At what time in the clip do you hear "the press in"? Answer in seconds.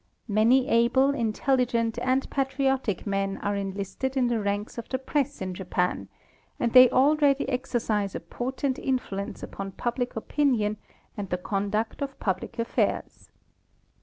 4.89-5.53